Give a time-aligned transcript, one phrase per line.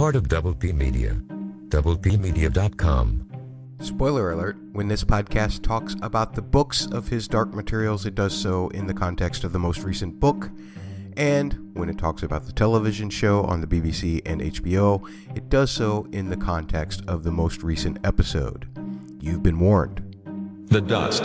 [0.00, 1.12] part of Double P Media.
[1.68, 3.28] DoublePmedia.com.
[3.82, 8.34] Spoiler alert when this podcast talks about the books of his Dark Materials, it does
[8.34, 10.48] so in the context of the most recent book.
[11.18, 15.06] And when it talks about the television show on the BBC and HBO,
[15.36, 18.68] it does so in the context of the most recent episode.
[19.20, 20.16] You've been warned.
[20.68, 21.24] The Dust.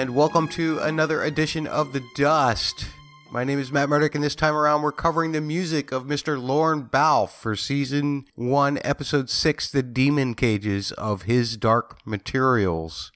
[0.00, 2.86] And welcome to another edition of The Dust.
[3.30, 6.42] My name is Matt Murdock, and this time around we're covering the music of Mr.
[6.42, 13.12] Lorne Balfe for Season 1, Episode 6, The Daemon Cages of His Dark Materials.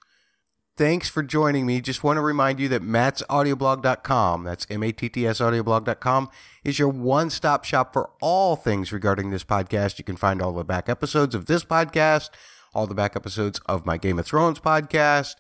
[0.77, 1.81] Thanks for joining me.
[1.81, 6.29] Just want to remind you that mattsaudioblog.com, that's M-A-T-T-S audioblog.com,
[6.65, 9.97] is your one-stop shop for all things regarding this podcast.
[9.97, 12.29] You can find all the back episodes of this podcast,
[12.75, 15.37] all the back episodes of my Game of Thrones podcast,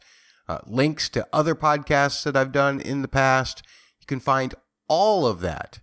[0.49, 3.63] uh, links to other podcasts that I've done in the past.
[4.01, 4.55] You can find
[4.89, 5.81] all of that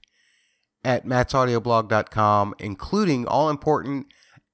[0.84, 4.08] at mattsaudioblog.com, including all important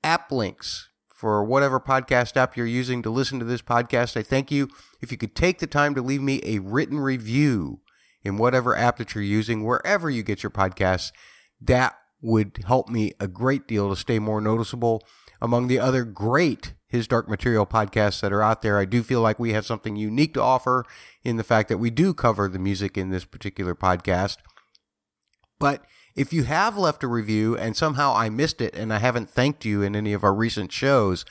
[0.03, 4.15] app links for whatever podcast app you're using to listen to this podcast.
[4.15, 4.69] I thank you.
[5.01, 7.81] If you could take the time to leave me a written review
[8.23, 11.11] in whatever app that you're using, wherever you get your podcasts,
[11.59, 15.03] that would help me a great deal to stay more noticeable
[15.41, 18.77] among the other great His Dark Material podcasts that are out there.
[18.79, 20.85] I do feel like we have something unique to offer
[21.23, 24.37] in the fact that we do cover the music in this particular podcast.
[25.59, 25.83] But
[26.15, 29.65] if you have left a review and somehow I missed it and I haven't thanked
[29.65, 31.25] you in any of our recent shows,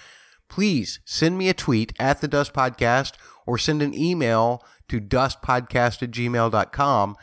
[0.48, 3.14] please send me a tweet at the Dust Podcast
[3.46, 7.16] or send an email to dustpodcast at gmail.com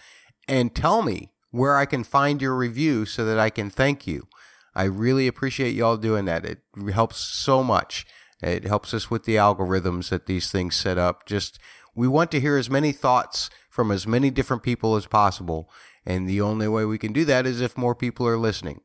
[0.48, 4.28] and tell me where I can find your review so that I can thank you.
[4.76, 6.46] I really appreciate y'all doing that.
[6.46, 6.60] It
[6.94, 8.06] helps so much.
[8.44, 11.26] It helps us with the algorithms that these things set up.
[11.26, 11.60] Just
[11.96, 15.70] we want to hear as many thoughts from as many different people as possible.
[16.06, 18.82] And the only way we can do that is if more people are listening.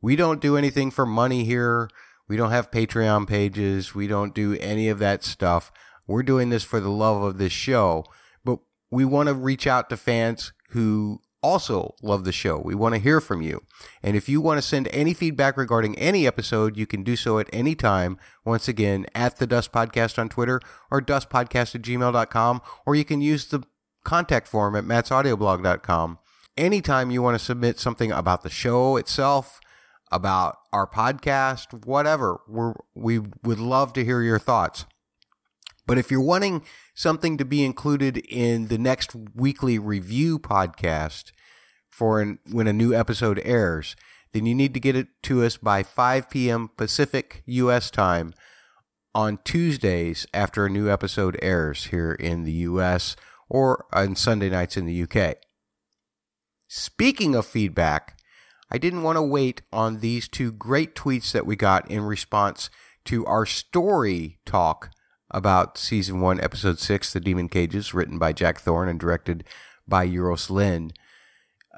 [0.00, 1.88] We don't do anything for money here.
[2.28, 3.94] We don't have Patreon pages.
[3.94, 5.72] We don't do any of that stuff.
[6.06, 8.04] We're doing this for the love of this show.
[8.44, 8.58] But
[8.90, 12.58] we want to reach out to fans who also love the show.
[12.58, 13.62] We want to hear from you.
[14.02, 17.38] And if you want to send any feedback regarding any episode, you can do so
[17.38, 18.18] at any time.
[18.44, 20.60] Once again, at the Dust Podcast on Twitter
[20.90, 23.62] or dustpodcast at gmail.com, or you can use the
[24.04, 26.18] contact form at mattsaudioblog.com.
[26.56, 29.60] Anytime you want to submit something about the show itself,
[30.10, 32.40] about our podcast, whatever,
[32.94, 34.84] we would love to hear your thoughts.
[35.86, 41.32] But if you're wanting something to be included in the next weekly review podcast
[41.98, 43.96] for an, when a new episode airs,
[44.32, 46.70] then you need to get it to us by 5 p.m.
[46.76, 47.90] Pacific U.S.
[47.90, 48.34] time
[49.16, 53.16] on Tuesdays after a new episode airs here in the U.S.
[53.48, 55.34] or on Sunday nights in the U.K.
[56.68, 58.16] Speaking of feedback,
[58.70, 62.70] I didn't want to wait on these two great tweets that we got in response
[63.06, 64.90] to our story talk
[65.32, 69.42] about season one, episode six, The Daemon Cages, written by Jack Thorne and directed
[69.88, 70.92] by Euros Lyn.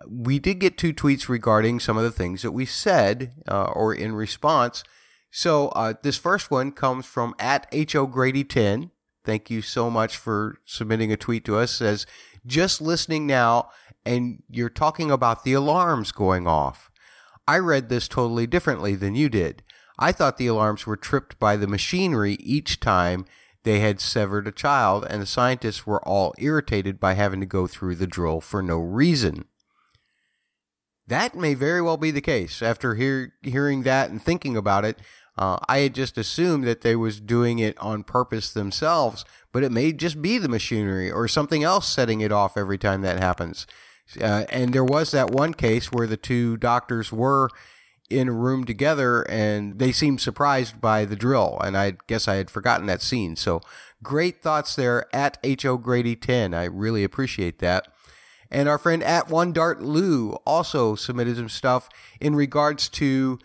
[0.06, 3.94] We did get two tweets regarding some of the things that we said uh, or
[3.94, 4.82] in response.
[5.30, 8.90] So uh, this first one comes from at HO Grady 10.
[9.24, 11.72] Thank you so much for submitting a tweet to us.
[11.72, 12.06] Says,
[12.46, 13.70] just listening now,
[14.04, 16.90] and you're talking about the alarms going off.
[17.46, 19.62] I read this totally differently than you did.
[19.98, 23.26] I thought the alarms were tripped by the machinery each time
[23.62, 27.66] they had severed a child, and the scientists were all irritated by having to go
[27.66, 29.44] through the drill for no reason.
[31.10, 32.62] That may very well be the case.
[32.62, 34.96] After hear, hearing that and thinking about it,
[35.36, 39.72] uh, I had just assumed that they was doing it on purpose themselves, but it
[39.72, 43.66] may just be the machinery or something else setting it off every time that happens.
[44.20, 47.48] Uh, and there was that one case where the two doctors were
[48.08, 51.58] in a room together and they seemed surprised by the drill.
[51.60, 53.34] And I guess I had forgotten that scene.
[53.34, 53.62] So
[54.00, 56.54] great thoughts there at HO Grady 10.
[56.54, 57.88] I really appreciate that.
[58.50, 61.88] And our friend at One Dart Lou also submitted some stuff
[62.20, 63.38] in regards to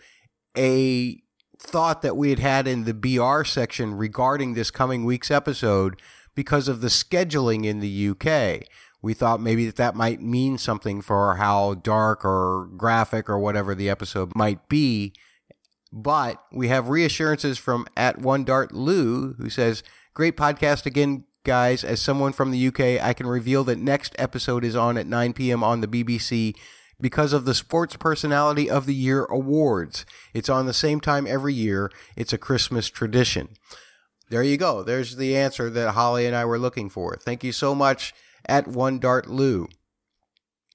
[0.56, 1.22] a
[1.58, 6.00] thought that we had had in the BR section regarding this coming week's episode
[6.34, 8.66] because of the scheduling in the UK
[9.06, 13.72] we thought maybe that that might mean something for how dark or graphic or whatever
[13.72, 15.12] the episode might be.
[15.92, 21.82] But we have reassurances from at one dart Lou who says, "Great podcast again, guys.
[21.82, 25.32] As someone from the UK, I can reveal that next episode is on at 9
[25.32, 25.64] p.m.
[25.64, 26.54] on the BBC
[27.00, 30.04] because of the Sports Personality of the Year awards.
[30.34, 31.90] It's on the same time every year.
[32.16, 33.48] It's a Christmas tradition.
[34.28, 34.82] There you go.
[34.82, 37.16] There's the answer that Holly and I were looking for.
[37.16, 38.12] Thank you so much
[38.46, 39.68] at One Dart Lou.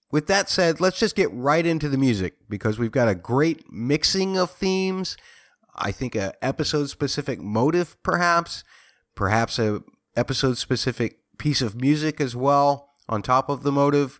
[0.09, 3.71] With that said, let's just get right into the music because we've got a great
[3.71, 5.17] mixing of themes.
[5.75, 8.63] I think a episode specific motive, perhaps,
[9.15, 9.81] perhaps a
[10.15, 14.19] episode specific piece of music as well on top of the motive.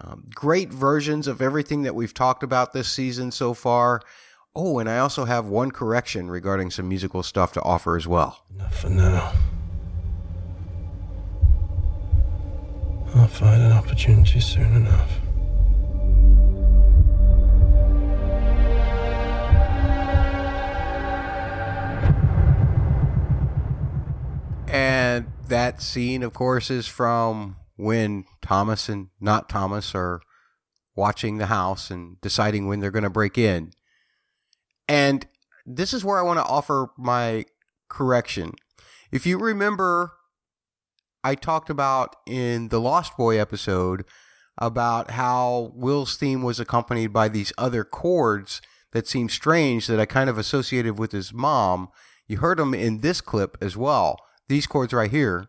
[0.00, 4.00] Um, great versions of everything that we've talked about this season so far.
[4.54, 8.44] Oh, and I also have one correction regarding some musical stuff to offer as well.
[8.54, 9.32] Enough for now.
[13.14, 15.21] I'll find an opportunity soon enough.
[24.72, 30.22] And that scene, of course, is from when Thomas and not Thomas are
[30.96, 33.72] watching the house and deciding when they're going to break in.
[34.88, 35.26] And
[35.66, 37.44] this is where I want to offer my
[37.90, 38.52] correction.
[39.10, 40.12] If you remember,
[41.22, 44.06] I talked about in the Lost Boy episode
[44.56, 50.06] about how Will's theme was accompanied by these other chords that seemed strange that I
[50.06, 51.90] kind of associated with his mom.
[52.26, 54.18] You heard them in this clip as well.
[54.48, 55.48] These chords right here.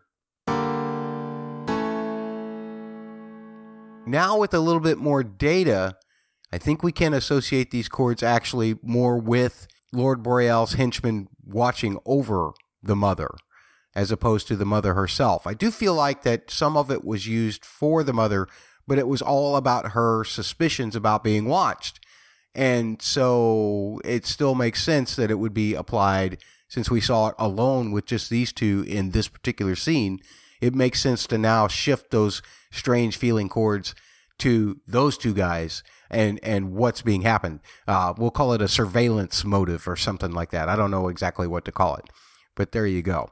[4.06, 5.96] Now, with a little bit more data,
[6.52, 12.52] I think we can associate these chords actually more with Lord Boreal's henchman watching over
[12.82, 13.30] the mother
[13.94, 15.46] as opposed to the mother herself.
[15.46, 18.46] I do feel like that some of it was used for the mother,
[18.86, 22.00] but it was all about her suspicions about being watched.
[22.54, 26.38] And so it still makes sense that it would be applied
[26.74, 30.18] since we saw it alone with just these two in this particular scene.
[30.60, 32.42] It makes sense to now shift those
[32.72, 33.94] strange feeling chords
[34.38, 37.60] to those two guys and and what's being happened.
[37.86, 40.68] Uh, we'll call it a surveillance motive or something like that.
[40.68, 42.06] I don't know exactly what to call it,
[42.56, 43.30] but there you go.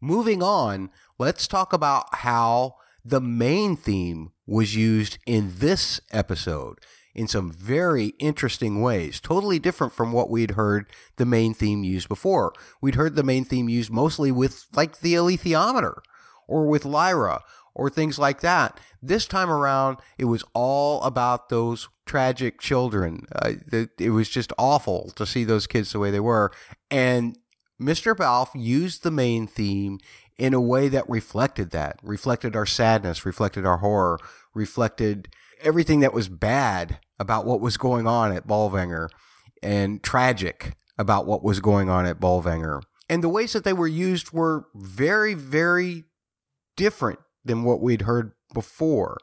[0.00, 2.74] Moving on, let's talk about how
[3.04, 6.80] the main theme was used in this episode
[7.14, 10.86] in some very interesting ways, totally different from what we'd heard
[11.16, 12.52] the main theme used before.
[12.80, 15.98] We'd heard the main theme used mostly with like the alethiometer
[16.46, 17.42] or with Lyra
[17.74, 18.78] or things like that.
[19.02, 23.26] This time around, it was all about those tragic children.
[23.34, 26.52] Uh, it, it was just awful to see those kids the way they were.
[26.90, 27.38] And
[27.80, 28.16] Mr.
[28.16, 29.98] Balfe used the main theme
[30.36, 34.18] in a way that reflected that, reflected our sadness, reflected our horror,
[34.54, 35.28] reflected
[35.62, 39.08] everything that was bad about what was going on at Bolvangar
[39.62, 42.82] and tragic about what was going on at Bolvangar.
[43.08, 46.04] And the ways that they were used were very, very
[46.76, 49.18] different than what we'd heard before.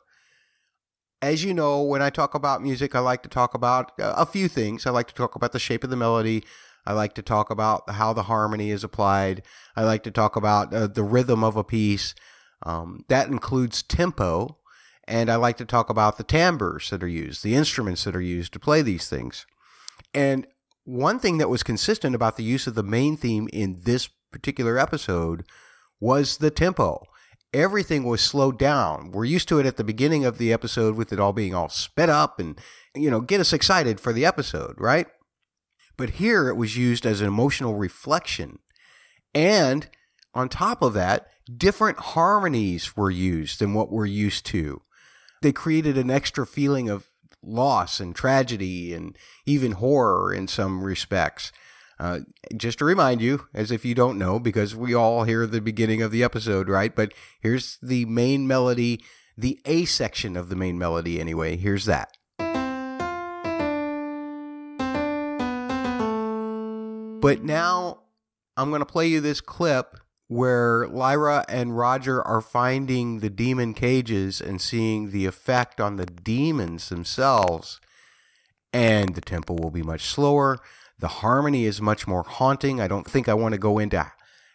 [1.22, 4.48] As you know, when I talk about music, I like to talk about a few
[4.48, 4.86] things.
[4.86, 6.44] I like to talk about the shape of the melody.
[6.86, 9.42] I like to talk about how the harmony is applied.
[9.76, 12.14] I like to talk about uh, the rhythm of a piece.
[12.64, 14.57] Um, that includes tempo.
[15.08, 18.22] And I like to talk about the timbres that are used, the instruments that are
[18.22, 19.46] used to play these things.
[20.14, 20.46] And
[20.84, 24.78] one thing that was consistent about the use of the main theme in this particular
[24.78, 25.46] episode
[26.00, 27.04] was the tempo
[27.54, 29.12] everything was slowed down.
[29.12, 31.70] We're used to it at the beginning of the episode with it all being all
[31.70, 32.60] sped up and,
[32.96, 35.08] you know, get us excited for the episode, right?
[35.98, 38.60] But here it was used as an emotional reflection.
[39.34, 39.90] And
[40.34, 44.82] on top of that, different harmonies were used than what we're used to.
[45.42, 47.10] They created an extra feeling of
[47.44, 51.52] loss and tragedy and even horror in some respects.
[52.00, 52.20] Uh,
[52.56, 56.02] just to remind you, as if you don't know, because we all hear the beginning
[56.02, 56.96] of the episode, right?
[56.96, 59.04] But here's the main melody,
[59.36, 61.58] the A section of the main melody, anyway.
[61.58, 62.10] Here's that.
[67.20, 68.02] But now
[68.56, 73.74] I'm going to play you this clip where Lyra and Roger are finding the daemon
[73.74, 77.80] cages and seeing the effect on the daemons themselves.
[78.74, 80.60] And the tempo will be much slower.
[81.00, 82.82] The harmony is much more haunting.
[82.82, 84.12] I don't think I want to go into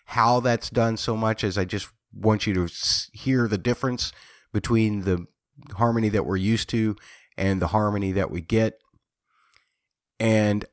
[0.06, 2.68] how that's done so much as I just want you to
[3.12, 4.12] hear the difference
[4.52, 5.26] between the
[5.76, 6.96] harmony that we're used to
[7.38, 8.78] and the harmony that we get.
[10.20, 10.66] And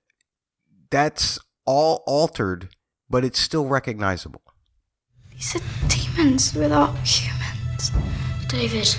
[0.90, 2.70] that's all altered,
[3.10, 4.42] but it's still recognizable.
[5.40, 7.92] These are daemons without humans.
[8.50, 8.94] David.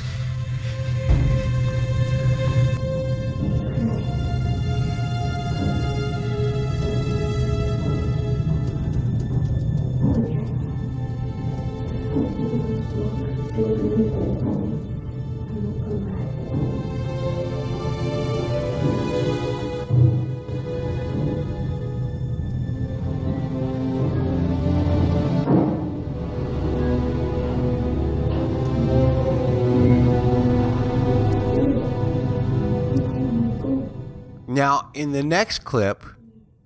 [34.60, 36.04] Now, in the next clip,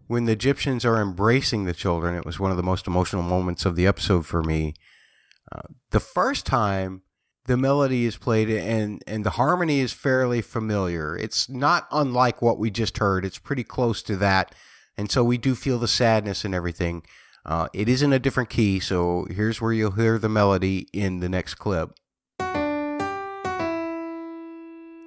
[0.09, 3.65] when the Gyptians are embracing the children, it was one of the most emotional moments
[3.65, 4.75] of the episode for me.
[5.55, 5.61] Uh,
[5.93, 7.03] the first time
[7.45, 11.17] the melody is played and, and the harmony is fairly familiar.
[11.17, 14.57] It's not unlike what we just heard, it's pretty close to that.
[14.97, 17.05] And so we do feel the sadness and everything.
[17.47, 21.21] Uh, it is in a different key, so here's where you'll hear the melody in
[21.21, 21.93] the next clip.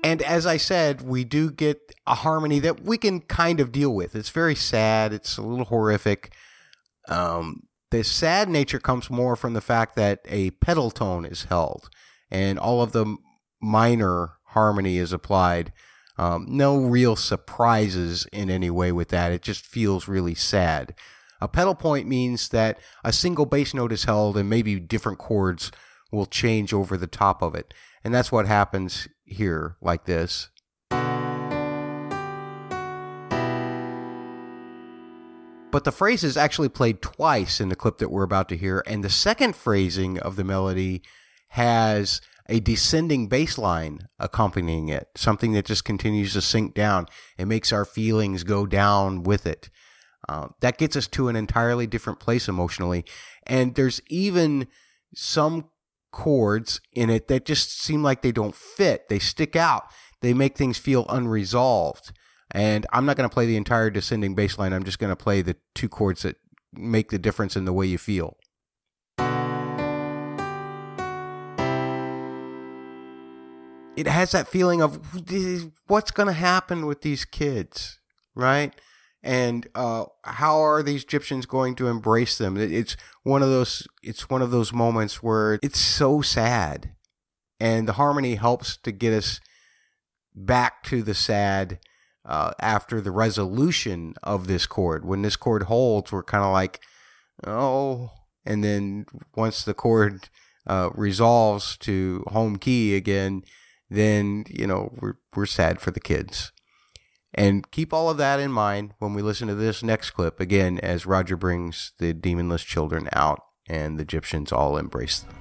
[0.08, 3.94] And as I said, we do get a harmony that we can kind of deal
[3.94, 4.16] with.
[4.16, 5.12] It's very sad.
[5.12, 6.34] It's a little horrific.
[7.10, 11.90] Um, the sad nature comes more from the fact that a pedal tone is held
[12.32, 13.18] and all of the
[13.62, 15.74] minor harmony is applied.
[16.18, 19.34] Um, no real surprises in any way with that.
[19.34, 20.96] It just feels really sad.
[21.42, 25.70] A pedal point means that a single bass note is held and maybe different chords
[26.14, 27.74] will change over the top of it.
[28.04, 30.50] And that's what happens here like this.
[35.70, 38.84] But the phrase is actually played twice in the clip that we're about to hear,
[38.88, 41.04] and the second phrasing of the melody
[41.50, 47.06] has a descending bass line accompanying it, something that just continues to sink down.
[47.38, 49.70] It makes our feelings go down with it.
[50.30, 53.06] Uh, that gets us to an entirely different place emotionally.
[53.46, 54.68] And there's even
[55.14, 55.70] some
[56.18, 59.08] chords in it that just seem like they don't fit.
[59.08, 59.84] They stick out.
[60.22, 62.12] They make things feel unresolved.
[62.50, 64.74] And I'm not going to play the entire descending bass line.
[64.74, 66.38] I'm just going to play the two chords that
[66.74, 68.36] make the difference in the way you feel.
[73.96, 75.00] It has that feeling of
[75.86, 78.00] what's going to happen with these kids,
[78.34, 78.74] right?
[79.24, 82.56] And uh, how are these Gyptians going to embrace them?
[82.56, 83.88] It's one of those.
[84.04, 86.92] It's one of those moments where it's so sad,
[87.60, 89.40] and the harmony helps to get us
[90.36, 91.80] back to the sad
[92.24, 95.04] uh, after the resolution of this chord.
[95.04, 96.80] When this chord holds, we're kind of like,
[97.46, 98.12] oh,
[98.46, 99.06] and then
[99.36, 100.30] once the chord
[100.68, 103.44] uh, resolves to home key again,
[103.90, 106.52] then you know we're we're sad for the kids.
[107.34, 110.80] And keep all of that in mind when we listen to this next clip again
[110.80, 115.36] as Roger brings the daemonless children out and the Gyptians all embrace them.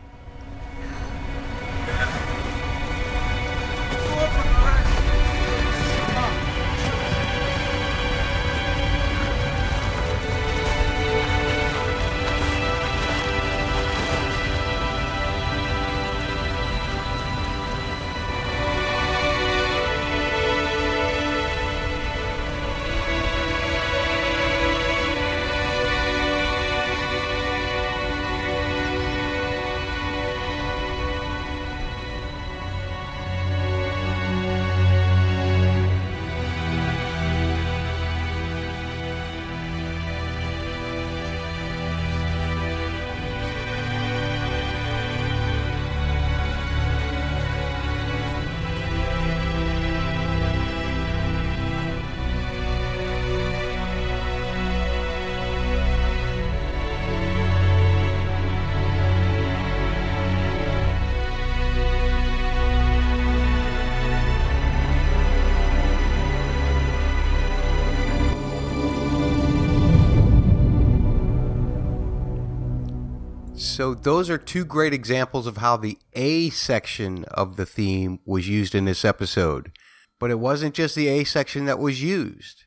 [73.76, 78.48] So those are two great examples of how the A section of the theme was
[78.48, 79.70] used in this episode.
[80.18, 82.64] But it wasn't just the A section that was used.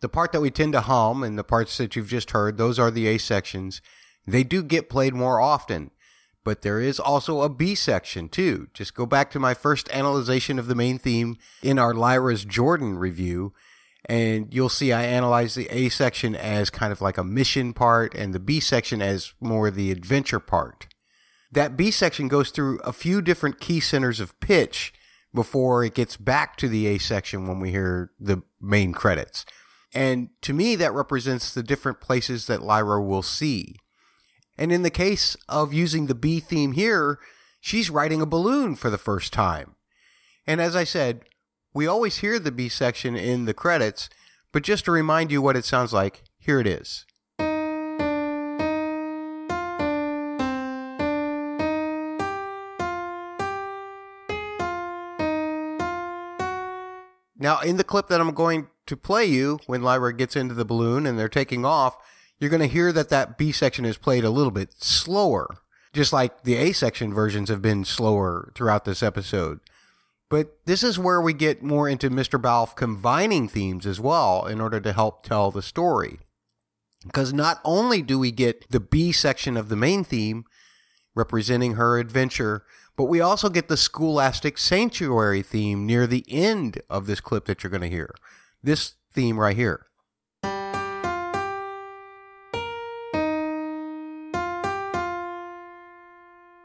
[0.00, 2.80] The part that we tend to hum and the parts that you've just heard, those
[2.80, 3.80] are the A sections.
[4.26, 5.92] They do get played more often.
[6.42, 8.70] But there is also a B section too.
[8.74, 12.98] Just go back to my first analysis of the main theme in our Lyra's Jordan
[12.98, 13.52] review
[14.06, 18.14] and you'll see I analyze the A section as kind of like a mission part
[18.14, 20.86] and the B section as more the adventure part.
[21.52, 24.92] That B section goes through a few different key centers of pitch
[25.34, 29.44] before it gets back to the A section when we hear the main credits.
[29.92, 33.76] And to me, that represents the different places that Lyra will see.
[34.56, 37.18] And in the case of using the B theme here,
[37.60, 39.74] she's riding a balloon for the first time.
[40.46, 41.22] And as I said,
[41.72, 44.08] we always hear the B section in the credits,
[44.52, 47.06] but just to remind you what it sounds like, here it is.
[57.42, 60.64] Now, in the clip that I'm going to play you, when Lyra gets into the
[60.64, 61.96] balloon and they're taking off,
[62.38, 65.58] you're going to hear that that B section is played a little bit slower,
[65.94, 69.60] just like the A section versions have been slower throughout this episode.
[70.30, 72.40] But this is where we get more into Mr.
[72.40, 76.20] Balfe combining themes as well in order to help tell the story.
[77.04, 80.44] Because not only do we get the B section of the main theme
[81.16, 82.64] representing her adventure,
[82.96, 87.64] but we also get the scholastic sanctuary theme near the end of this clip that
[87.64, 88.14] you're going to hear.
[88.62, 89.86] This theme right here.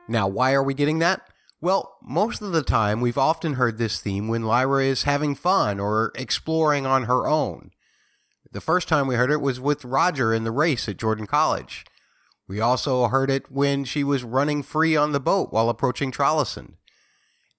[0.08, 1.28] Now, why are we getting that?
[1.62, 5.80] Well, most of the time, we've often heard this theme when Lyra is having fun
[5.80, 7.72] or exploring on her own.
[8.52, 11.86] The first time we heard it was with Roger in the race at Jordan College.
[12.48, 16.74] We also heard it when she was running free on the boat while approaching Trollesund.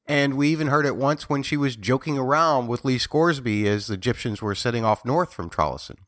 [0.06, 3.88] And we even heard it once when she was joking around with Lee Scoresby as
[3.88, 5.98] the Gyptians were setting off north from Trollesund.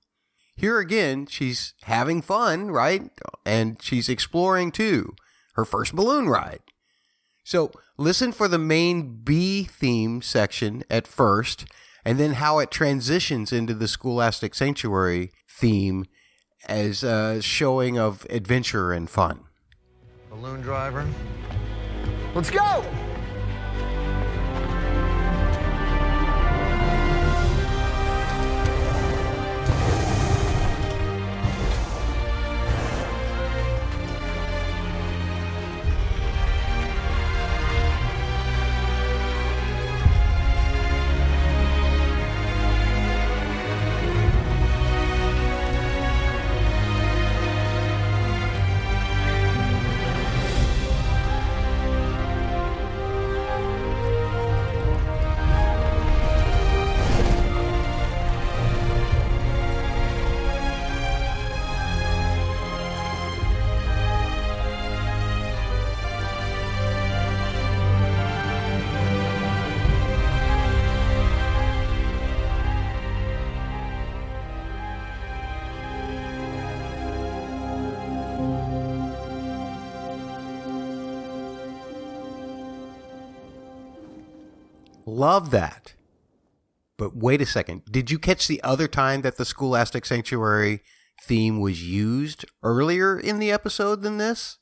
[0.56, 3.10] Here again, she's having fun, right?
[3.44, 5.14] And she's exploring too
[5.54, 6.60] her first balloon ride.
[7.48, 11.64] So listen for the main B theme section at first,
[12.04, 16.04] and then how it transitions into the Scholastic Sanctuary theme
[16.66, 19.44] as a showing of adventure and fun.
[20.28, 21.08] Balloon driver.
[22.34, 22.84] Let's go!
[85.18, 85.94] Love that.
[86.96, 87.82] But wait a second.
[87.90, 90.80] Did you catch the other time that the Scholastic Sanctuary
[91.24, 94.58] theme was used earlier in the episode than this?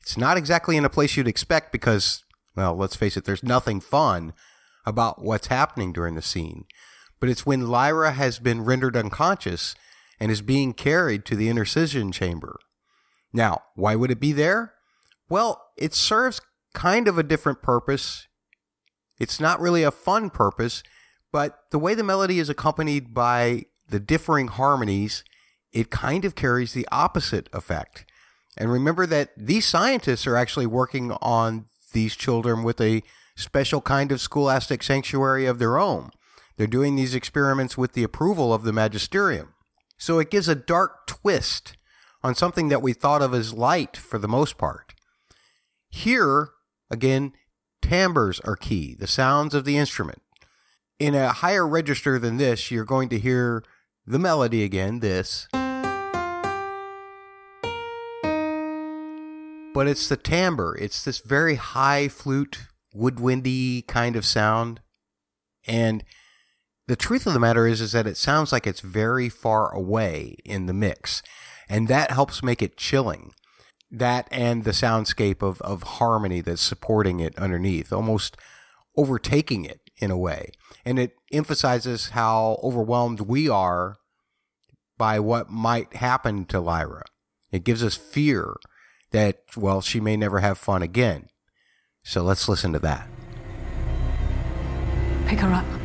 [0.00, 2.24] It's not exactly in a place you'd expect because,
[2.56, 4.32] well, let's face it, there's nothing fun
[4.84, 6.64] about what's happening during the scene.
[7.20, 9.76] But it's when Lyra has been rendered unconscious
[10.18, 12.58] and is being carried to the intercision chamber.
[13.32, 14.74] Now, why would it be there?
[15.28, 16.40] Well, it serves
[16.74, 18.27] kind of a different purpose
[19.18, 20.82] it's not really a fun purpose,
[21.32, 25.24] but the way the melody is accompanied by the differing harmonies,
[25.72, 28.04] it kind of carries the opposite effect.
[28.56, 33.02] And remember that these scientists are actually working on these children with a
[33.36, 36.10] special kind of scholastic sanctuary of their own.
[36.56, 39.54] They're doing these experiments with the approval of the magisterium.
[39.96, 41.76] So it gives a dark twist
[42.22, 44.94] on something that we thought of as light for the most part.
[45.88, 46.50] Here,
[46.90, 47.32] again,
[47.82, 50.22] Timbres are key, the sounds of the instrument.
[50.98, 53.62] In a higher register than this, you're going to hear
[54.06, 55.48] the melody again, this.
[59.74, 60.76] But it's the timbre.
[60.80, 64.80] It's this very high flute, woodwindy kind of sound.
[65.66, 66.02] And
[66.88, 70.36] the truth of the matter is, is that it sounds like it's very far away
[70.44, 71.22] in the mix.
[71.68, 73.34] And that helps make it chilling
[73.90, 78.36] that and the soundscape of, of harmony that's supporting it underneath, almost
[78.96, 80.50] overtaking it in a way.
[80.84, 83.96] And it emphasizes how overwhelmed we are
[84.96, 87.04] by what might happen to Lyra.
[87.52, 88.56] It gives us fear
[89.10, 91.28] that, well, she may never have fun again.
[92.04, 93.08] So let's listen to that.
[95.26, 95.77] Pick her up.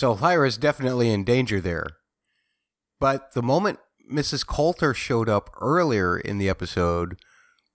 [0.00, 1.84] So Lyra is definitely in danger there.
[3.00, 4.46] But the moment Mrs.
[4.46, 7.18] Coulter showed up earlier in the episode,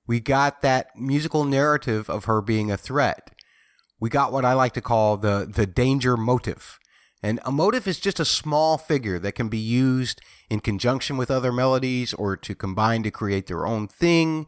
[0.08, 3.30] we got that musical narrative of her being a threat.
[4.00, 6.80] We got what I like to call the, the danger motive.
[7.22, 11.30] And a motive is just a small figure that can be used in conjunction with
[11.30, 14.48] other melodies or to combine to create their own thing.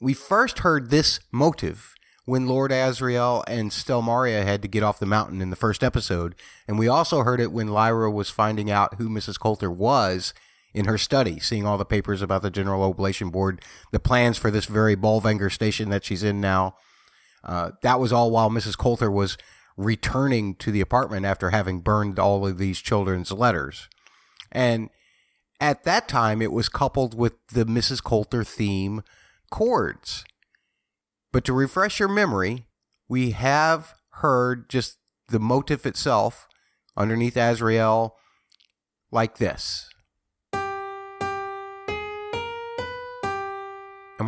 [0.00, 5.06] We first heard this motive when Lord Asriel and Stelmaria had to get off the
[5.06, 6.34] mountain in the first episode.
[6.66, 9.38] And we also heard it when Lyra was finding out who Mrs.
[9.38, 10.32] Coulter was
[10.72, 14.50] in her study, seeing all the papers about the General Oblation Board, the plans for
[14.50, 16.76] this very Bolvangar station that she's in now.
[17.44, 18.76] Uh, that was all while Mrs.
[18.76, 19.36] Coulter was
[19.76, 23.88] returning to the apartment after having burned all of these children's letters.
[24.50, 24.88] And
[25.60, 28.02] at that time, it was coupled with the Mrs.
[28.02, 29.02] Coulter theme
[29.50, 30.24] chords.
[31.34, 32.68] But to refresh your memory,
[33.08, 34.98] we have heard just
[35.30, 36.46] the motif itself
[36.96, 38.12] underneath Asriel
[39.10, 39.90] like this.
[40.52, 40.62] And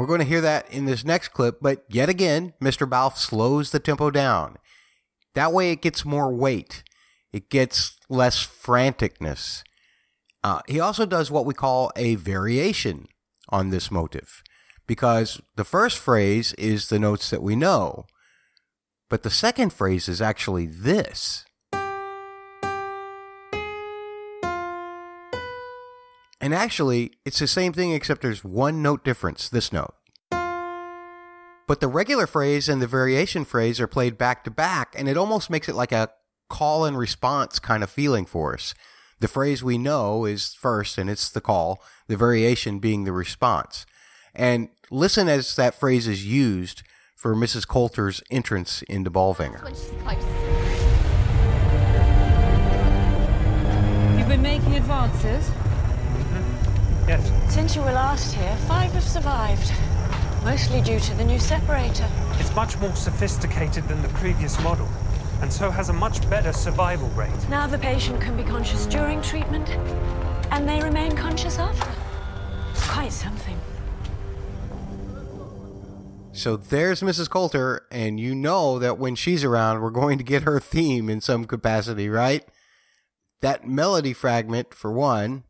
[0.01, 2.91] we're going to hear that in this next clip, but yet again, Mr.
[2.91, 4.57] Balfe slows the tempo down.
[5.35, 6.83] That way it gets more weight.
[7.33, 9.63] It gets less franticness.
[10.43, 13.07] Uh, he also does what we call a variation
[13.49, 14.43] on this motive
[14.87, 18.07] because the first phrase is the notes that we know,
[19.09, 21.45] but the second phrase is actually this.
[26.41, 29.95] And actually, it's the same thing except there's one note difference, this note.
[30.31, 35.17] But the regular phrase and the variation phrase are played back to back, and it
[35.17, 36.11] almost makes it like a
[36.49, 38.75] call and response kind of feeling for us.
[39.19, 43.87] The phrase we know is first, and it's the call, the variation being the response.
[44.37, 46.83] And listen as that phrase is used
[47.15, 47.67] for Mrs.
[47.67, 49.67] Coulter's entrance into Bolvangar.
[54.19, 55.49] You've been making advances?
[55.49, 57.09] Mm-hmm.
[57.09, 57.53] Yes.
[57.53, 59.73] Since you were last here, five have survived.
[60.45, 62.07] Mostly due to the new separator.
[62.35, 64.87] It's much more sophisticated than the previous model,
[65.41, 67.33] and so has a much better survival rate.
[67.49, 69.71] Now the patient can be conscious during treatment,
[70.51, 71.91] and they remain conscious after.
[72.73, 73.56] It's quite something.
[76.37, 77.31] So there's Mrs.
[77.31, 81.23] Coulter, and you know that when she's around, we're going to get her theme in
[81.23, 82.45] some capacity, right?
[83.41, 85.45] That melody fragment, for one.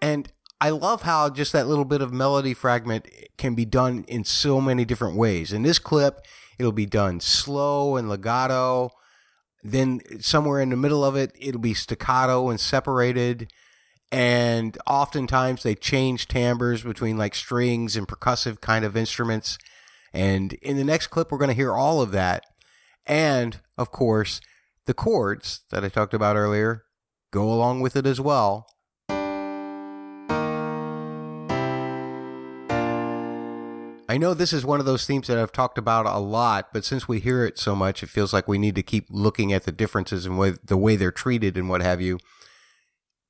[0.00, 4.22] And I love how just that little bit of melody fragment can be done in
[4.22, 5.52] so many different ways.
[5.52, 6.24] In this clip,
[6.56, 8.90] it'll be done slow and legato.
[9.64, 13.50] Then somewhere in the middle of it, it'll be staccato and separated
[14.12, 19.58] and oftentimes they change timbres between like strings and percussive kind of instruments.
[20.12, 22.44] And in the next clip, we're going to hear all of that.
[23.06, 24.40] And of course,
[24.86, 26.84] the chords that I talked about earlier
[27.30, 28.66] go along with it as well.
[34.08, 36.84] I know this is one of those themes that I've talked about a lot, but
[36.84, 39.62] since we hear it so much, it feels like we need to keep looking at
[39.62, 42.18] the differences and the way they're treated and what have you.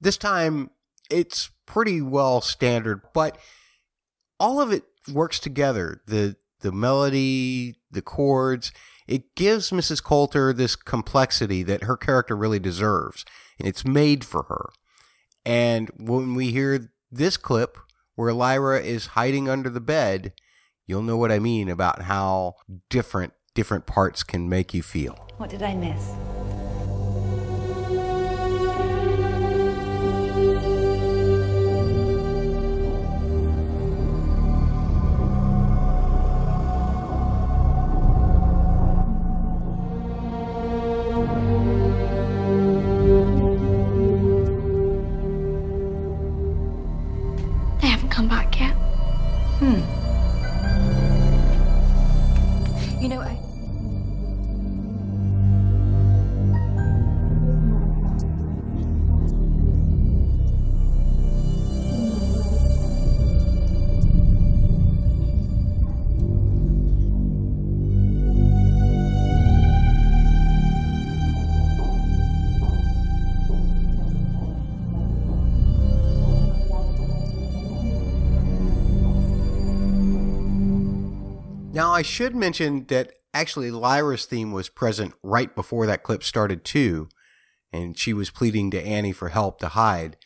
[0.01, 0.71] This time
[1.11, 3.39] it's pretty well standard, but
[4.39, 6.03] all of it works together.
[6.07, 8.71] The the melody, the chords,
[9.09, 10.03] it gives Mrs.
[10.03, 13.25] Coulter this complexity that her character really deserves.
[13.59, 14.71] It's made for her.
[15.45, 17.79] And when we hear this clip
[18.15, 20.33] where Lyra is hiding under the bed,
[20.87, 22.57] you'll know what I mean about how
[22.89, 25.29] different different parts can make you feel.
[25.39, 26.13] What did I miss?
[82.01, 87.11] I should mention that actually Lyra's theme was present right before that clip started, too,
[87.75, 90.17] and she was pleading to Annie for help to hide.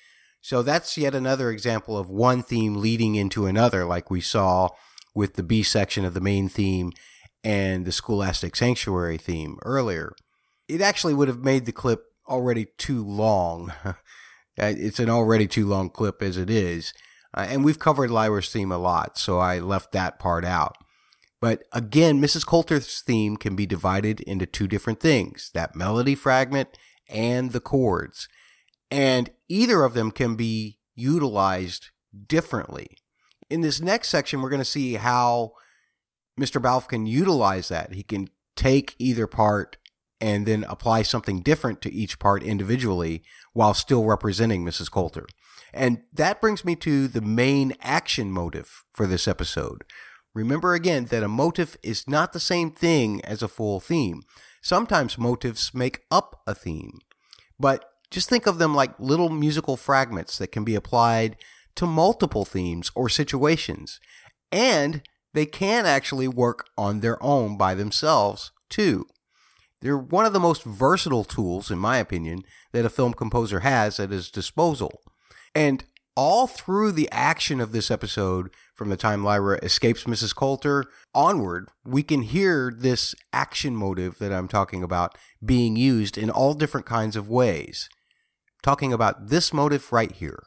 [0.41, 4.69] So that's yet another example of one theme leading into another, like we saw
[5.17, 6.93] with the B section of the main theme
[7.43, 10.15] and the Scholastic Sanctuary theme earlier.
[10.69, 13.73] It actually would have made the clip already too long.
[14.57, 16.95] it's an already too long clip as it is.
[17.37, 20.77] Uh, and we've covered Lyra's theme a lot, so I left that part out.
[21.45, 22.47] But again, Mrs.
[22.47, 26.71] Coulter's theme can be divided into two different things that melody fragment
[27.07, 28.29] and the chords.
[28.91, 31.91] And either of them can be utilized
[32.27, 32.97] differently.
[33.51, 35.53] In this next section, we're going to see how
[36.41, 36.63] Mr.
[36.63, 37.93] Balfe can utilize that.
[37.93, 39.77] He can take either part
[40.23, 44.91] and then apply something different to each part individually while still representing Mrs.
[44.91, 45.27] Coulter.
[45.75, 49.85] And that brings me to the main action motive for this episode.
[50.35, 54.23] Remember again that a motif is not the same thing as a full theme.
[54.63, 56.99] Sometimes motifs make up a theme,
[57.59, 61.37] but just think of them like little musical fragments that can be applied
[61.77, 64.01] to multiple themes or situations.
[64.51, 69.07] And they can actually work on their own by themselves, too.
[69.81, 72.43] They're one of the most versatile tools, in my opinion,
[72.73, 75.01] that a film composer has at his disposal.
[75.55, 75.85] And
[76.17, 80.35] all through the action of this episode, from the time Lyra escapes Mrs.
[80.35, 80.85] Coulter
[81.15, 86.55] onward, we can hear this action motive that I'm talking about being used in all
[86.55, 87.89] different kinds of ways.
[88.63, 90.43] Talking about this motive right here.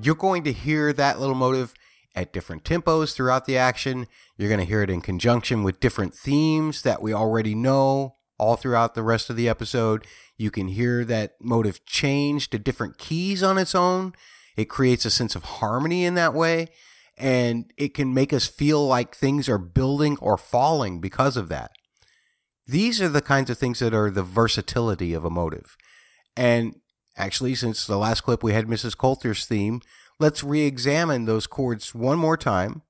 [0.00, 1.74] You're going to hear that little motive
[2.14, 4.06] at different tempos throughout the action.
[4.36, 8.56] You're going to hear it in conjunction with different themes that we already know all
[8.56, 10.04] throughout the rest of the episode.
[10.36, 14.14] You can hear that motive change to different keys on its own.
[14.56, 16.66] It creates a sense of harmony in that way.
[17.16, 21.70] And it can make us feel like things are building or falling because of that.
[22.66, 25.76] These are the kinds of things that are the versatility of a motive.
[26.36, 26.76] And
[27.16, 28.96] actually, since the last clip we had Mrs.
[28.96, 29.80] Coulter's theme,
[30.18, 32.82] let's re examine those chords one more time.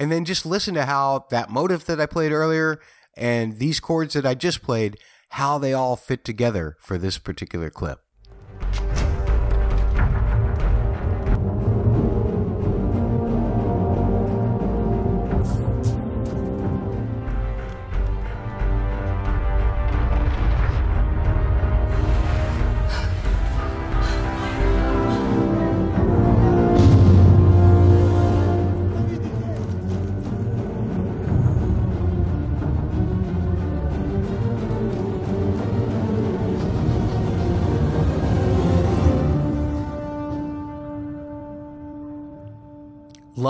[0.00, 2.80] And then just listen to how that motive that I played earlier
[3.18, 4.96] and these chords that I just played,
[5.28, 8.00] how they all fit together for this particular clip.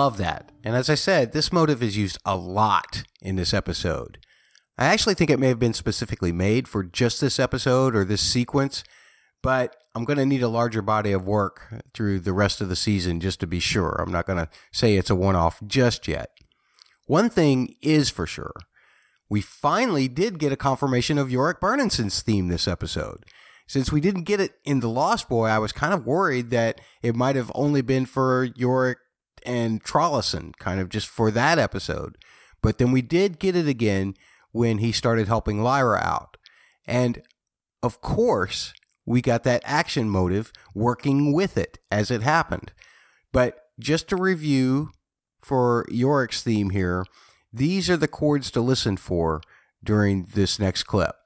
[0.01, 0.51] Love that.
[0.65, 4.17] And as I said, this motive is used a lot in this episode.
[4.79, 8.23] I actually think it may have been specifically made for just this episode or this
[8.23, 8.83] sequence,
[9.43, 12.77] but I'm going to need a larger body of work through the rest of the
[12.77, 13.95] season just to be sure.
[14.01, 16.31] I'm not going to say it's a one off just yet.
[17.07, 18.55] One thing is for sure
[19.29, 23.27] we finally did get a confirmation of Iorek Byrnison's theme this episode.
[23.67, 26.81] Since we didn't get it in The Lost Boy, I was kind of worried that
[27.03, 28.97] it might have only been for Iorek
[29.45, 32.17] and Trollesund, kind of just for that episode.
[32.63, 34.15] But then we did get it again
[34.53, 36.37] when he started helping Lyra out.
[36.87, 37.23] And
[37.83, 38.73] of course,
[39.07, 42.73] we got that action motive working with it as it happened.
[43.33, 44.91] But just to review
[45.41, 47.05] for Iorek's theme here,
[47.53, 49.41] these are the chords to listen for
[49.83, 51.17] during this next clip.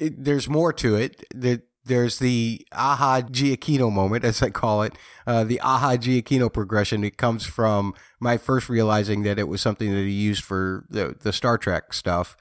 [0.00, 1.24] It, there's more to it.
[1.34, 4.94] That there's the aha Giacchino moment, as I call it,
[5.26, 7.04] uh, the aha Giacchino progression.
[7.04, 11.16] It comes from my first realizing that it was something that he used for the,
[11.20, 12.36] the Star Trek stuff.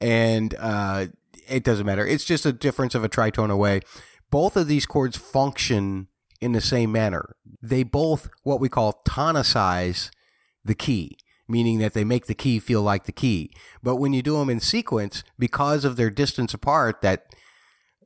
[0.00, 1.06] And uh,
[1.48, 2.06] it doesn't matter.
[2.06, 3.80] It's just a difference of a tritone away.
[4.30, 6.06] Both of these chords function
[6.40, 7.36] in the same manner.
[7.60, 10.10] They both, what we call tonicize
[10.64, 11.18] the key
[11.50, 13.50] meaning that they make the key feel like the key.
[13.82, 17.26] But when you do them in sequence, because of their distance apart, that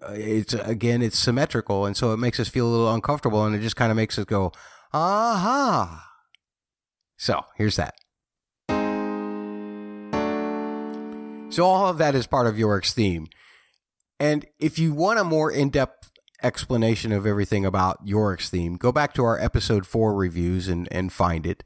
[0.03, 3.55] uh, it's again it's symmetrical, and so it makes us feel a little uncomfortable, and
[3.55, 4.53] it just kind of makes us go,
[4.93, 6.09] aha.
[7.17, 7.95] So here's that.
[11.51, 13.29] So all of that is part of Iorek's theme.
[14.19, 16.11] And if you want a more in-depth
[16.43, 21.13] explanation of everything about Iorek's theme, go back to our episode four reviews and, and
[21.13, 21.63] find it.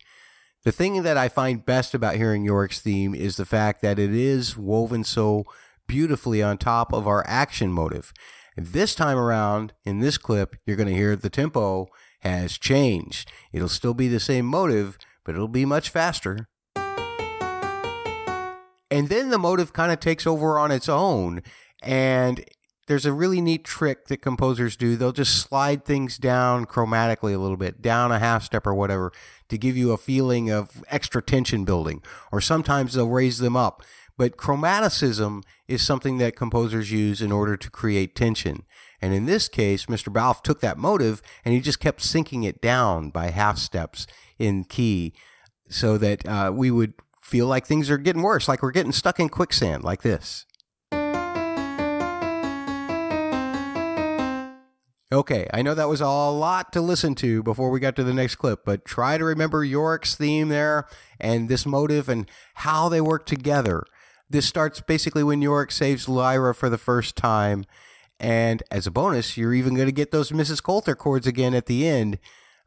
[0.69, 4.15] The thing that I find best about hearing Iorek's theme is the fact that it
[4.15, 5.45] is woven so
[5.87, 8.13] beautifully on top of our action motive.
[8.55, 11.87] This time around, in this clip, you're going to hear the tempo
[12.21, 13.33] has changed.
[13.51, 16.51] It'll still be the same motive, but it'll be much faster.
[16.77, 21.43] And then the motive kind of takes over on its own.
[21.83, 22.45] And
[22.89, 24.97] there's a really neat trick that composers do.
[24.97, 29.13] They'll just slide things down chromatically a little bit, down a half step or whatever,
[29.51, 32.03] to give you a feeling of extra tension building.
[32.33, 33.83] Or sometimes they'll raise them up.
[34.17, 38.65] But chromaticism is something that composers use in order to create tension.
[39.01, 40.13] And in this case, Mr.
[40.13, 44.07] Balfe took that motive and he just kept sinking it down by half steps
[44.39, 45.13] in key
[45.69, 49.21] so that uh, we would feel like things are getting worse, like we're getting stuck
[49.21, 50.47] in quicksand, like this.
[55.11, 58.13] Okay, I know that was a lot to listen to before we got to the
[58.13, 60.87] next clip, but try to remember Iorek's theme there
[61.19, 63.85] and this motive and how they work together.
[64.29, 67.65] This starts basically when Yorick saves Lyra for the first time,
[68.21, 70.63] and as a bonus, you're even going to get those Mrs.
[70.63, 72.19] Coulter chords again at the end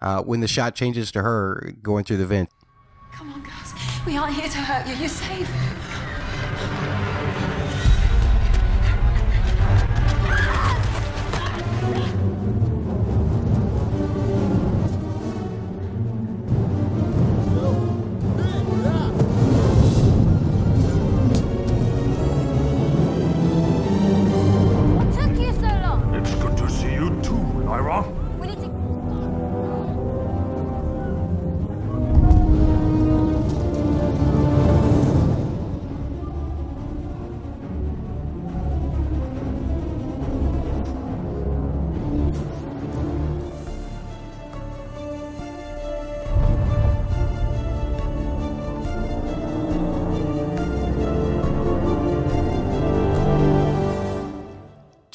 [0.02, 2.50] uh, when the shot changes to her going through the vent.
[3.12, 3.74] Come on, girls.
[4.04, 4.96] We aren't here to hurt you.
[4.96, 5.91] You're safe.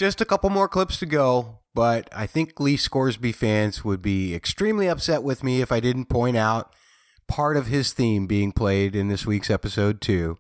[0.07, 4.37] Just a couple more clips to go, but I think Lee Scoresby fans would be
[4.37, 6.73] extremely upset with me if I didn't point out
[7.27, 10.39] part of his theme being played in this week's episode, too.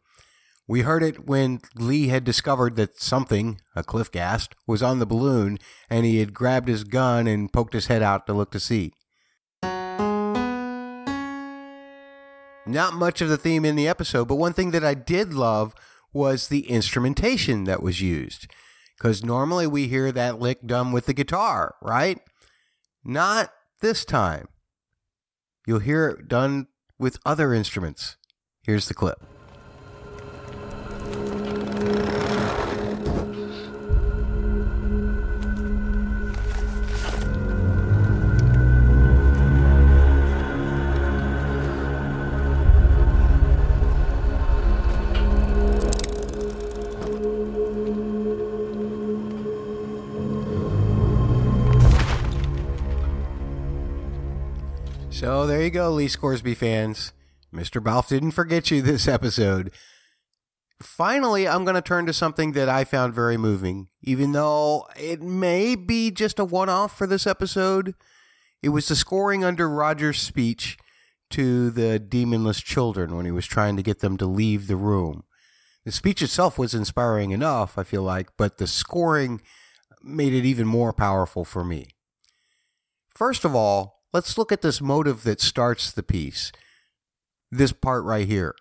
[0.68, 5.04] We heard it when Lee had discovered that something, a cliff ghast, was on the
[5.04, 5.58] balloon,
[5.90, 8.92] and he had grabbed his gun and poked his head out to look to see.
[12.64, 15.74] Not much of the theme in the episode, but one thing that I did love
[16.12, 18.46] was the instrumentation that was used.
[18.96, 22.18] Because normally we hear that lick done with the guitar, right?
[23.04, 24.48] Not this time.
[25.66, 28.16] You'll hear it done with other instruments.
[28.62, 29.22] Here's the clip.
[55.26, 57.12] So there you go, Lee Scoresby fans.
[57.52, 57.82] Mr.
[57.82, 59.72] Balfe didn't forget you this episode.
[60.80, 65.22] Finally, I'm going to turn to something that I found very moving, even though it
[65.22, 67.96] may be just a one off for this episode.
[68.62, 70.78] It was the scoring under Roger's speech
[71.30, 75.24] to the daemonless children when he was trying to get them to leave the room.
[75.84, 79.40] The speech itself was inspiring enough, I feel like, but the scoring
[80.04, 81.88] made it even more powerful for me.
[83.12, 86.52] First of all, let's look at this motive that starts the piece.
[87.50, 88.54] This part right here.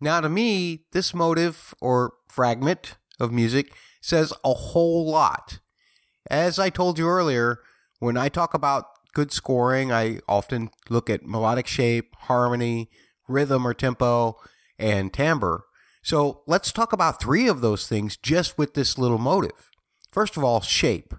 [0.00, 5.58] Now, to me, this motive or fragment of music says a whole lot.
[6.30, 7.60] As I told you earlier,
[7.98, 12.90] when I talk about good scoring, I often look at melodic shape, harmony,
[13.26, 14.36] rhythm or tempo,
[14.78, 15.64] and timbre.
[16.02, 19.67] So let's talk about three of those things just with this little motive.
[20.10, 21.14] First of all, shape.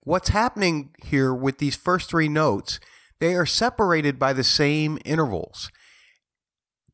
[0.00, 2.80] What's happening here with these first three notes,
[3.20, 5.70] they are separated by the same intervals.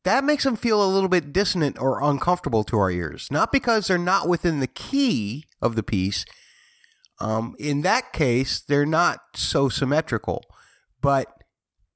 [0.03, 3.27] That makes them feel a little bit dissonant or uncomfortable to our ears.
[3.31, 6.23] Not because they're not within the key of the piece.
[7.19, 10.43] Um, in that case, they're not so symmetrical.
[11.01, 11.27] But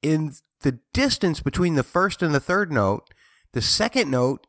[0.02, 3.13] in the distance between the first and the third note,
[3.54, 4.47] the second note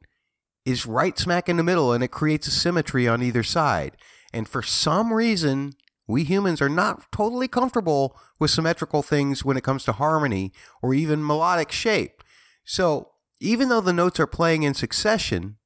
[0.64, 3.96] is right smack in the middle and it creates a symmetry on either side.
[4.34, 5.74] And for some reason,
[6.08, 10.92] we humans are not totally comfortable with symmetrical things when it comes to harmony or
[10.92, 12.24] even melodic shape.
[12.64, 15.56] So, even though the notes are playing in succession,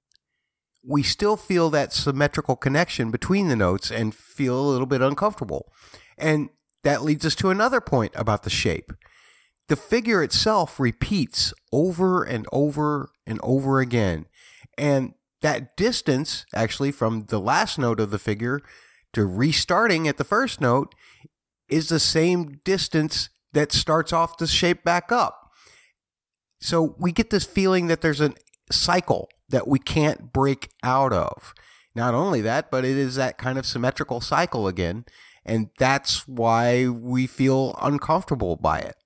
[0.86, 5.72] we still feel that symmetrical connection between the notes and feel a little bit uncomfortable.
[6.18, 6.50] And
[6.82, 8.92] that leads us to another point about the shape.
[9.68, 14.26] The figure itself repeats over and over and over again.
[14.76, 18.60] And that distance, actually, from the last note of the figure
[19.12, 20.94] to restarting at the first note,
[21.68, 25.50] is the same distance that starts off the shape back up.
[26.60, 28.34] So we get this feeling that there's a
[28.70, 31.54] cycle that we can't break out of.
[31.94, 35.04] Not only that, but it is that kind of symmetrical cycle again.
[35.44, 38.96] And that's why we feel uncomfortable by it.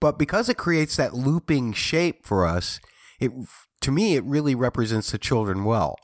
[0.00, 2.80] But because it creates that looping shape for us,
[3.22, 3.32] it
[3.80, 5.96] to me it really represents the children well.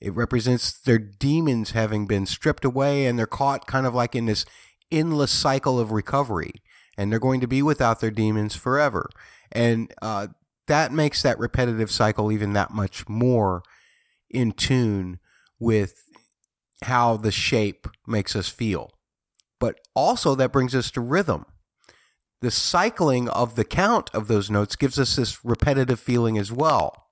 [0.00, 4.26] It represents their daemons having been stripped away and they're caught kind of like in
[4.26, 4.44] this
[4.90, 6.52] endless cycle of recovery.
[6.98, 9.08] And they're going to be without their daemons forever.
[9.50, 10.28] And uh,
[10.66, 13.62] that makes that repetitive cycle even that much more
[14.28, 15.18] in tune
[15.58, 16.02] with
[16.82, 18.90] how the shape makes us feel.
[19.60, 21.46] But also, that brings us to rhythm.
[22.42, 27.06] The cycling of the count of those notes gives us this repetitive feeling as well.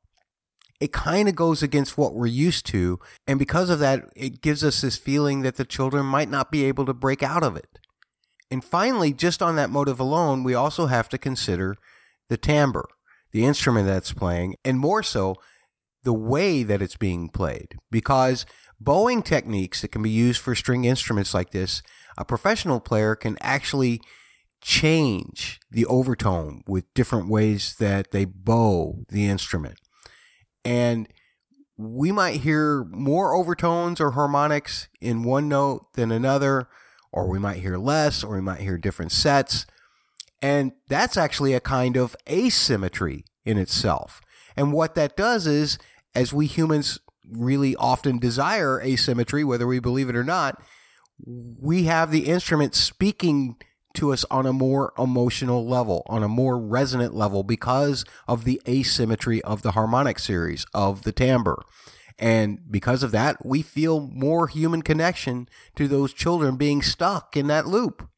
[0.80, 4.64] It kind of goes against what we're used to, and because of that, it gives
[4.64, 7.78] us this feeling that the children might not be able to break out of it.
[8.50, 11.76] And finally, just on that motive alone, we also have to consider
[12.28, 12.88] the timbre,
[13.30, 15.36] the instrument that's playing, and more so,
[16.02, 17.76] the way that it's being played.
[17.88, 18.46] Because
[18.80, 21.84] bowing techniques that can be used for string instruments like this,
[22.18, 24.00] a professional player can actually
[24.60, 29.78] change the overtone with different ways that they bow the instrument.
[30.64, 31.08] And
[31.76, 36.68] we might hear more overtones or harmonics in one note than another,
[37.10, 39.66] or we might hear less, or we might hear different sets.
[40.42, 44.20] And that's actually a kind of asymmetry in itself.
[44.56, 45.78] And what that does is,
[46.14, 46.98] as we humans
[47.30, 50.60] really often desire asymmetry, whether we believe it or not,
[51.24, 53.56] we have the instrument speaking
[53.94, 58.60] to us on a more emotional level, on a more resonant level because of the
[58.68, 61.62] asymmetry of the harmonic series of the timbre.
[62.18, 67.46] And because of that, we feel more human connection to those children being stuck in
[67.46, 68.08] that loop.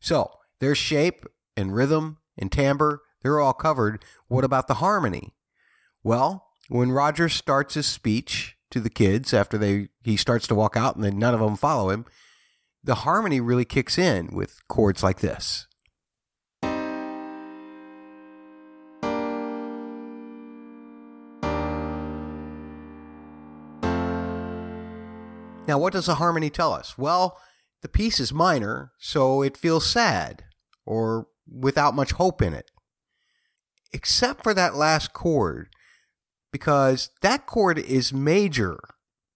[0.00, 4.04] So, their shape and rhythm and timbre, they're all covered.
[4.28, 5.34] What about the harmony?
[6.04, 10.76] Well, when Roger starts his speech to the kids after they he starts to walk
[10.76, 12.06] out and then none of them follow him,
[12.84, 15.66] the harmony really kicks in with chords like this.
[25.68, 26.98] Now, what does the harmony tell us?
[26.98, 27.38] Well,
[27.82, 30.44] the piece is minor, so it feels sad
[30.84, 32.70] or without much hope in it.
[33.92, 35.68] Except for that last chord,
[36.50, 38.80] because that chord is major.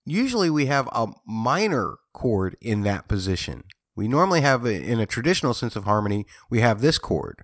[0.08, 3.64] Usually we have a minor chord in that position.
[3.96, 7.42] We normally have, in a traditional sense of harmony, we have this chord.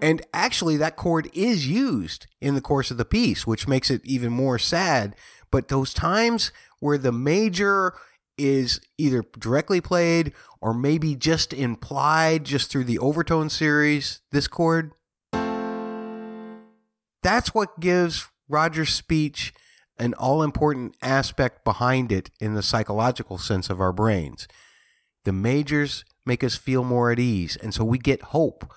[0.00, 4.00] And actually, that chord is used in the course of the piece, which makes it
[4.04, 5.14] even more sad.
[5.50, 7.92] But those times where the major
[8.38, 10.32] is either directly played
[10.62, 14.92] or maybe just implied just through the overtone series, this chord,
[17.22, 19.52] that's what gives Roger's speech
[19.98, 24.46] an all important aspect behind it in the psychological sense of our brains.
[25.24, 28.72] The majors make us feel more at ease, and so we get hope.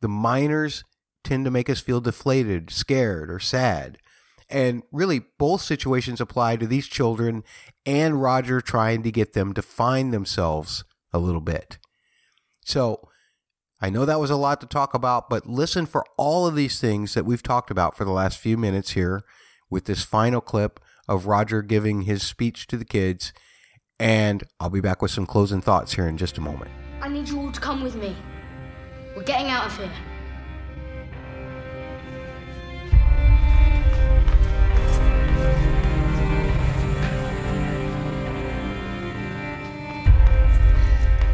[0.00, 0.84] The minors
[1.24, 3.98] tend to make us feel deflated, scared, or sad.
[4.48, 7.44] And really, both situations apply to these children
[7.84, 11.78] and Roger trying to get them to find themselves a little bit.
[12.64, 13.08] So,
[13.80, 16.80] I know that was a lot to talk about, but listen for all of these
[16.80, 19.22] things that we've talked about for the last few minutes here
[19.70, 23.32] with this final clip of Roger giving his speech to the kids.
[24.00, 26.70] And I'll be back with some closing thoughts here in just a moment.
[27.00, 28.16] I need you all to come with me.
[29.16, 29.90] We're getting out of here.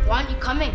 [0.07, 0.75] Why aren't you coming?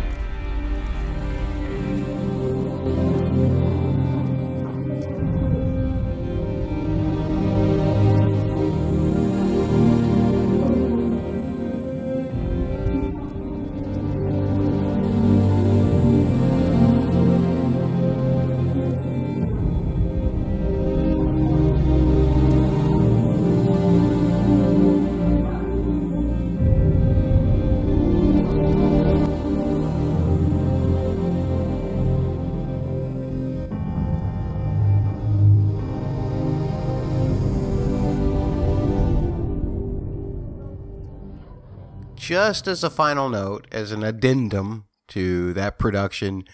[42.30, 46.44] Just as a final note, as an addendum to that production,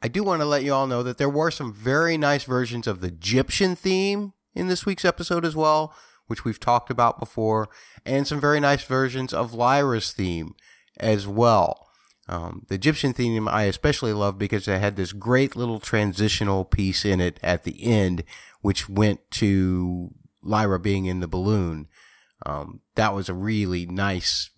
[0.00, 2.86] I do want to let you all know that there were some very nice versions
[2.86, 5.94] of the Gyptian theme in this week's episode as well,
[6.28, 7.68] which we've talked about before,
[8.06, 10.54] and some very nice versions of Lyra's theme
[10.98, 11.90] as well.
[12.26, 17.04] Um, the Gyptian theme I especially love because it had this great little transitional piece
[17.04, 18.24] in it at the end,
[18.62, 20.08] which went to
[20.42, 21.86] Lyra being in the balloon.
[22.46, 24.48] Um, that was a really nice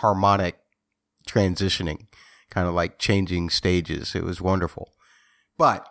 [0.00, 0.58] harmonic
[1.28, 2.06] transitioning,
[2.50, 4.14] kind of like changing stages.
[4.14, 4.94] It was wonderful.
[5.58, 5.88] But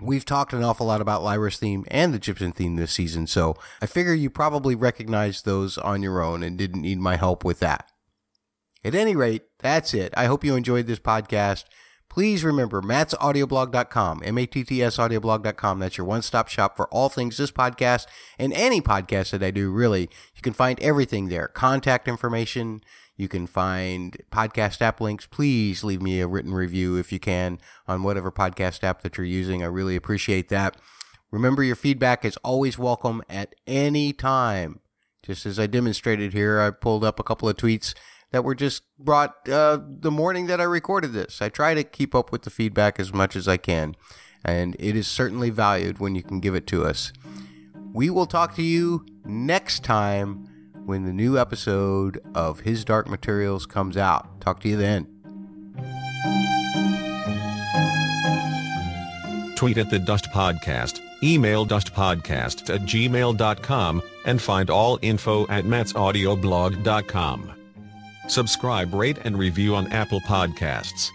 [0.00, 3.56] we've talked an awful lot about Lyra's theme and the Gyptian theme this season, so
[3.82, 7.60] I figure you probably recognized those on your own and didn't need my help with
[7.60, 7.90] that.
[8.82, 10.14] At any rate, that's it.
[10.16, 11.64] I hope you enjoyed this podcast.
[12.08, 15.78] Please remember mattsaudioblog.com, M-A-T-T-S audioblog.com.
[15.78, 19.70] That's your one-stop shop for all things this podcast and any podcast that I do,
[19.70, 20.10] really.
[20.34, 21.46] You can find everything there.
[21.46, 22.80] Contact information.
[23.20, 25.26] You can find podcast app links.
[25.26, 29.26] Please leave me a written review if you can on whatever podcast app that you're
[29.26, 29.62] using.
[29.62, 30.78] I really appreciate that.
[31.30, 34.80] Remember, your feedback is always welcome at any time.
[35.22, 37.92] Just as I demonstrated here, I pulled up a couple of tweets
[38.30, 41.42] that were just brought uh, the morning that I recorded this.
[41.42, 43.96] I try to keep up with the feedback as much as I can,
[44.42, 47.12] and it is certainly valued when you can give it to us.
[47.92, 50.49] We will talk to you next time
[50.86, 54.40] when the new episode of His Dark Materials comes out.
[54.40, 55.06] Talk to you then.
[59.56, 67.52] Tweet at the Dust Podcast, email dustpodcast at gmail.com, and find all info at mattsaudioblog.com.
[68.26, 71.10] Subscribe, rate, and review on Apple Podcasts.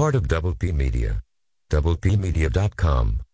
[0.00, 1.20] Part of Double P Media.
[1.68, 3.29] DoublePmedia.com.